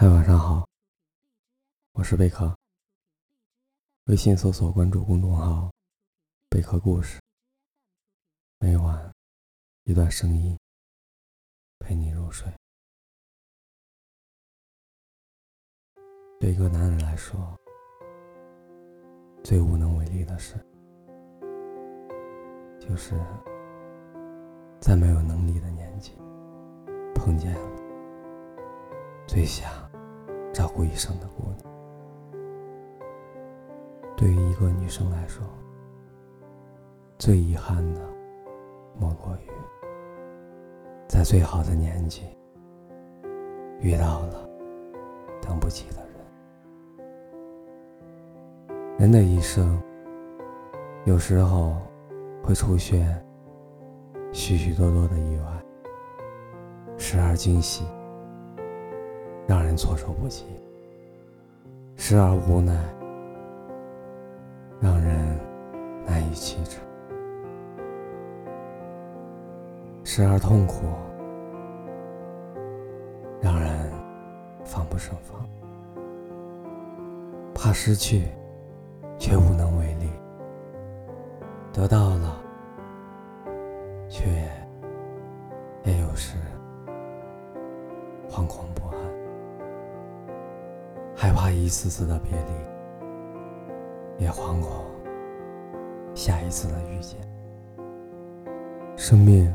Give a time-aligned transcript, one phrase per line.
[0.00, 0.66] 嗨，晚上好，
[1.92, 2.56] 我是贝壳。
[4.06, 5.70] 微信搜索关注公众号
[6.48, 7.20] “贝壳故事”，
[8.58, 9.12] 每晚
[9.84, 10.58] 一段声音
[11.80, 12.50] 陪你入睡。
[16.40, 17.54] 对一个男人来说，
[19.44, 20.54] 最无能为力的事，
[22.80, 23.12] 就是
[24.80, 26.12] 在没有能力的年纪
[27.14, 27.54] 碰见
[29.26, 29.89] 最想。
[30.52, 31.58] 照顾一生的姑娘，
[34.16, 35.42] 对于一个女生来说，
[37.18, 38.00] 最遗憾的
[38.98, 39.50] 莫过于
[41.08, 42.22] 在最好的年纪
[43.80, 44.48] 遇到了
[45.40, 46.10] 等不起的人。
[48.98, 49.80] 人的一生，
[51.04, 51.76] 有时候
[52.42, 53.24] 会出现
[54.32, 55.62] 许许多多的意外，
[56.98, 57.84] 时而惊喜。
[59.50, 60.44] 让人措手不及，
[61.96, 62.72] 时而无奈，
[64.80, 65.36] 让人
[66.06, 66.78] 难以启齿；
[70.04, 70.84] 时而痛苦，
[73.40, 73.90] 让人
[74.64, 75.44] 防不胜防。
[77.52, 78.28] 怕失去，
[79.18, 80.06] 却无能为力；
[81.72, 82.39] 得到了，
[91.22, 94.86] 害怕一次次的别离，也惶恐
[96.14, 97.20] 下一次的遇见。
[98.96, 99.54] 生命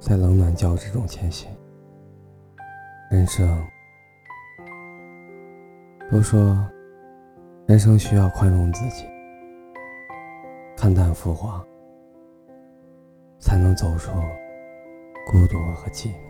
[0.00, 1.54] 在冷暖交织中前行，
[3.10, 3.46] 人生
[6.10, 6.58] 都说
[7.66, 9.04] 人生需要宽容自己，
[10.74, 11.62] 看淡浮华，
[13.38, 14.10] 才能走出
[15.26, 16.25] 孤独和寂寞。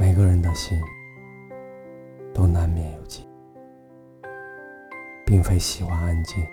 [0.00, 0.80] 每个人的心
[2.32, 3.26] 都难免有寂，
[5.26, 6.46] 并非喜欢安静，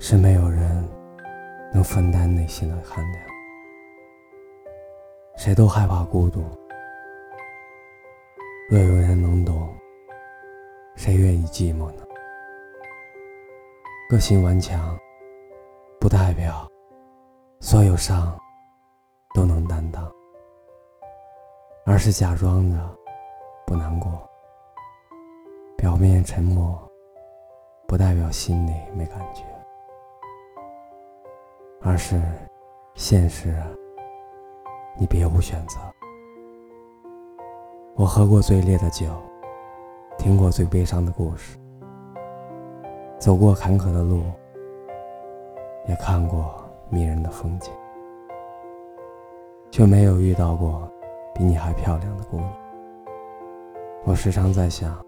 [0.00, 0.84] 是没有人
[1.72, 3.24] 能分担内心的寒凉。
[5.36, 6.42] 谁都害怕孤独，
[8.68, 9.72] 若有人能懂，
[10.96, 12.02] 谁愿意寂寞呢？
[14.10, 14.98] 个性顽强，
[16.00, 16.68] 不代表
[17.60, 18.36] 所有伤
[19.36, 20.12] 都能担当。
[21.86, 22.78] 而是假装的
[23.66, 24.10] 不难过，
[25.76, 26.78] 表面沉默，
[27.86, 29.42] 不代表心里没感觉，
[31.82, 32.18] 而是
[32.94, 33.62] 现实，
[34.96, 35.78] 你别无选择。
[37.96, 39.06] 我喝过最烈的酒，
[40.16, 41.58] 听过最悲伤的故事，
[43.18, 44.22] 走过坎坷的路，
[45.86, 47.70] 也看过迷人的风景，
[49.70, 50.90] 却没有遇到过。
[51.34, 52.54] 比你还漂亮的姑娘，
[54.04, 55.04] 我时常在想，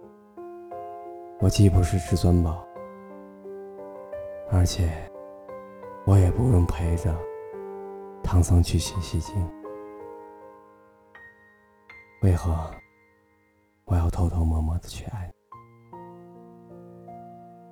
[1.38, 2.66] 我既不是至尊宝，
[4.50, 4.90] 而且
[6.04, 7.16] 我也不用陪着
[8.24, 9.48] 唐僧去取西经，
[12.22, 12.52] 为何
[13.84, 15.32] 我要偷偷摸摸的去爱你？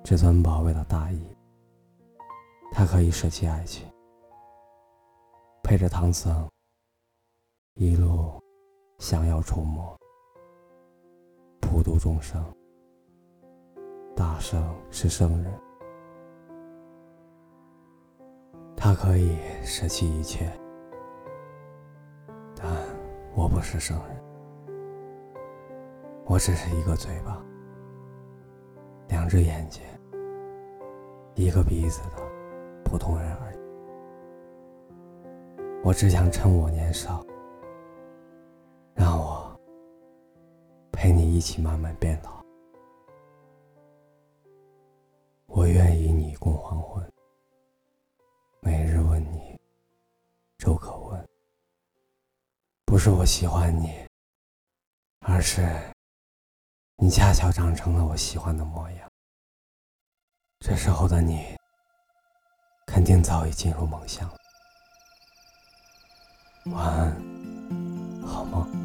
[0.01, 1.27] 至尊宝为了大义，
[2.71, 3.85] 他可以舍弃爱情，
[5.61, 6.49] 陪着唐僧
[7.73, 8.41] 一路。
[8.97, 9.95] 想要触摸，
[11.59, 12.43] 普度众生。
[14.15, 15.53] 大圣是圣人，
[18.75, 20.49] 他可以舍弃一切，
[22.55, 22.65] 但
[23.35, 24.23] 我不是圣人，
[26.25, 27.43] 我只是一个嘴巴、
[29.09, 29.83] 两只眼睛、
[31.35, 32.23] 一个鼻子的
[32.85, 33.57] 普通人而已。
[35.83, 37.23] 我只想趁我年少。
[41.05, 42.43] 陪你一起慢慢变老，
[45.45, 47.07] 我愿与你共黄昏。
[48.59, 49.55] 每日问你，
[50.57, 51.29] 周可问。
[52.85, 54.03] 不是我喜欢你，
[55.19, 55.61] 而是
[56.95, 59.07] 你恰巧长成了我喜欢的模样。
[60.61, 61.55] 这时候的你，
[62.87, 64.27] 肯定早已进入梦乡。
[66.71, 68.84] 晚安，好梦。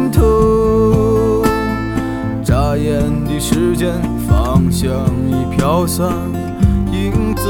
[2.71, 4.89] 眨眼的时间，芳香
[5.27, 6.07] 已飘散，
[6.93, 7.43] 影子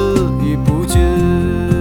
[0.43, 1.80] 已不见。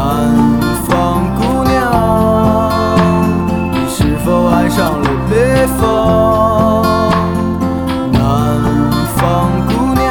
[0.00, 0.08] 南
[0.88, 0.88] 方
[1.36, 1.76] 姑娘，
[3.70, 5.82] 你是否爱上了北方？
[8.10, 8.18] 南
[9.14, 9.20] 方
[9.68, 10.08] 姑娘，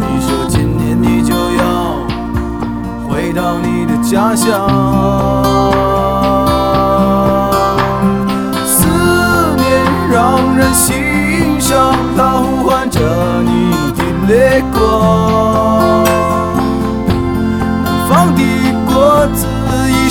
[0.00, 1.64] 你说今年你就要
[3.08, 4.44] 回到你的家乡。
[8.66, 8.88] 思
[9.56, 9.64] 念
[10.10, 12.98] 让人心伤，它呼唤着
[13.44, 15.75] 你的泪光。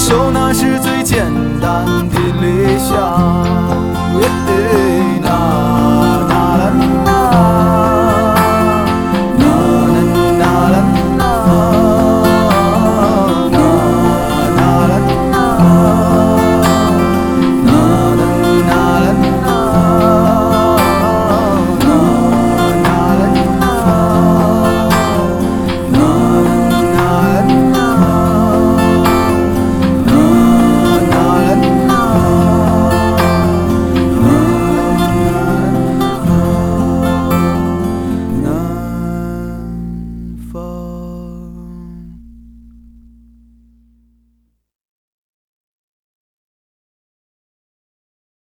[0.08, 1.26] 守，那是最简
[1.60, 3.15] 单的理想。